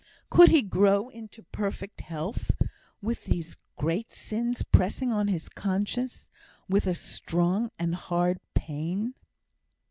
Could 0.31 0.49
he 0.49 0.63
grow 0.63 1.09
into 1.09 1.43
perfect 1.43 2.01
health, 2.01 2.49
with 3.03 3.25
these 3.25 3.55
great 3.77 4.11
sins 4.11 4.63
pressing 4.63 5.11
on 5.11 5.27
his 5.27 5.47
conscience 5.47 6.31
with 6.67 6.87
a 6.87 6.95
strong 6.95 7.69
and 7.77 7.93
hard 7.93 8.39
pain? 8.55 9.13